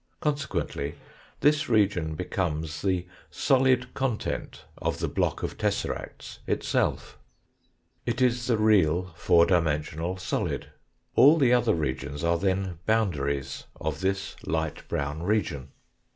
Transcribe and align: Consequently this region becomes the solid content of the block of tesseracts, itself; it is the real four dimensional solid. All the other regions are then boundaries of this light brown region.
Consequently 0.19 0.95
this 1.41 1.69
region 1.69 2.15
becomes 2.15 2.81
the 2.81 3.05
solid 3.29 3.93
content 3.93 4.65
of 4.79 4.97
the 4.97 5.07
block 5.07 5.43
of 5.43 5.59
tesseracts, 5.59 6.39
itself; 6.47 7.19
it 8.03 8.19
is 8.19 8.47
the 8.47 8.57
real 8.57 9.13
four 9.15 9.45
dimensional 9.45 10.17
solid. 10.17 10.71
All 11.13 11.37
the 11.37 11.53
other 11.53 11.75
regions 11.75 12.23
are 12.23 12.39
then 12.39 12.79
boundaries 12.87 13.65
of 13.79 13.99
this 14.01 14.35
light 14.43 14.87
brown 14.87 15.21
region. 15.21 15.67